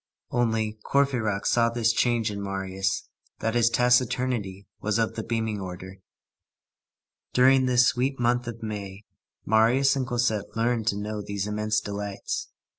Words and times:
Only, 0.31 0.79
Courfeyrac 0.83 1.45
saw 1.45 1.69
this 1.69 1.93
change 1.93 2.31
in 2.31 2.41
Marius, 2.41 3.07
that 3.37 3.53
his 3.53 3.69
taciturnity 3.69 4.65
was 4.79 4.97
of 4.97 5.13
the 5.13 5.21
beaming 5.21 5.59
order. 5.61 5.97
During 7.33 7.67
this 7.67 7.89
sweet 7.89 8.19
month 8.19 8.47
of 8.47 8.63
May, 8.63 9.03
Marius 9.45 9.95
and 9.95 10.07
Cosette 10.07 10.55
learned 10.57 10.87
to 10.87 10.97
know 10.97 11.21
these 11.21 11.45
immense 11.45 11.79
delights. 11.79 12.49